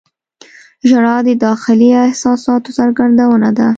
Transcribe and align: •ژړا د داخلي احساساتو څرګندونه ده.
•ژړا 0.89 1.15
د 1.27 1.29
داخلي 1.45 1.89
احساساتو 2.05 2.69
څرګندونه 2.79 3.49
ده. 3.57 3.67